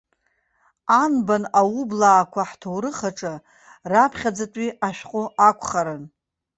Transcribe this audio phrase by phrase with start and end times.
[1.01, 3.33] Анбан аублаақәа ҳҭоурых аҿы
[3.91, 6.03] раԥхьаӡатәи ашәҟәы акәхарын.